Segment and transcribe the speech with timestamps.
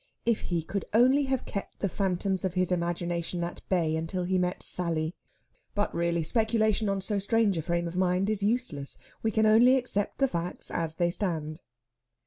[0.25, 4.39] If he could only have kept the phantoms of his imagination at bay until he
[4.39, 5.13] met Sally!
[5.75, 9.75] But, really, speculation on so strange a frame of mind is useless; we can only
[9.77, 11.61] accept the facts as they stand.